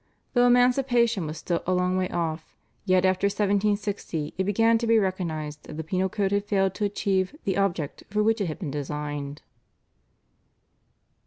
Though 0.33 0.47
emancipation 0.47 1.27
was 1.27 1.37
still 1.37 1.61
a 1.67 1.75
long 1.75 1.95
way 1.95 2.09
off, 2.09 2.55
yet 2.85 3.05
after 3.05 3.25
1760 3.27 4.33
it 4.35 4.43
began 4.45 4.79
to 4.79 4.87
be 4.87 4.97
recognised 4.97 5.65
that 5.65 5.77
the 5.77 5.83
penal 5.83 6.09
code 6.09 6.31
had 6.31 6.45
failed 6.45 6.73
to 6.73 6.85
achieve 6.85 7.35
the 7.43 7.57
object 7.57 8.05
for 8.09 8.23
which 8.23 8.41
it 8.41 8.47
had 8.47 8.57
been 8.57 8.71
designed. 8.71 9.43